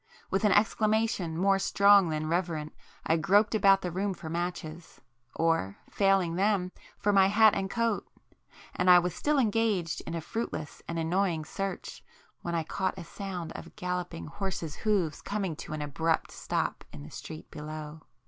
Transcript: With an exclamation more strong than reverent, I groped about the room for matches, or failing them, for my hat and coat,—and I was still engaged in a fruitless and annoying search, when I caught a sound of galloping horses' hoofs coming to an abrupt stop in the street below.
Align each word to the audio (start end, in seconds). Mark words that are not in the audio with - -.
With 0.31 0.43
an 0.45 0.51
exclamation 0.51 1.37
more 1.37 1.59
strong 1.59 2.09
than 2.09 2.25
reverent, 2.25 2.73
I 3.05 3.17
groped 3.17 3.53
about 3.53 3.81
the 3.83 3.91
room 3.91 4.15
for 4.15 4.29
matches, 4.31 4.99
or 5.35 5.77
failing 5.91 6.37
them, 6.37 6.71
for 6.97 7.13
my 7.13 7.27
hat 7.27 7.53
and 7.53 7.69
coat,—and 7.69 8.89
I 8.89 8.97
was 8.97 9.13
still 9.13 9.37
engaged 9.37 10.01
in 10.07 10.15
a 10.15 10.21
fruitless 10.21 10.81
and 10.87 10.97
annoying 10.97 11.45
search, 11.45 12.03
when 12.41 12.55
I 12.55 12.63
caught 12.63 12.97
a 12.97 13.03
sound 13.03 13.51
of 13.51 13.75
galloping 13.75 14.25
horses' 14.25 14.77
hoofs 14.77 15.21
coming 15.21 15.55
to 15.57 15.73
an 15.73 15.83
abrupt 15.83 16.31
stop 16.31 16.83
in 16.91 17.03
the 17.03 17.11
street 17.11 17.51
below. 17.51 18.01